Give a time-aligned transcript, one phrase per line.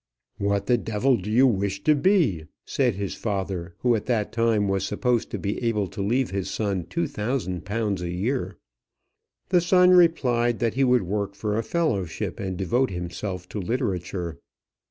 [0.39, 4.67] "What the devil do you wish to be?" said his father, who at that time
[4.67, 8.57] was supposed to be able to leave his son £2000 a year.
[9.49, 14.39] The son replied that he would work for a fellowship, and devote himself to literature.